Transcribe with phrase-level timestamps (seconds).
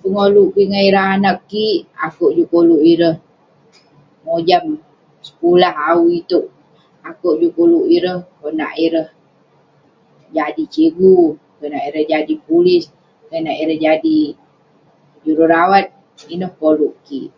[0.00, 3.16] Pengoluk kik ngan ireh ngan anak kik, akouk juk kolouk ireh
[4.24, 4.64] mojam
[5.26, 6.46] sekulah au iteuk.
[7.10, 9.08] Akouk juk koluk ireh konak ireh
[10.36, 11.16] jadi cigu,
[11.58, 12.84] konak ireh jadi pulis,
[13.28, 14.18] konak ireh jadi
[15.22, 15.86] jururawat.
[16.34, 17.30] Ineh kolouk kik.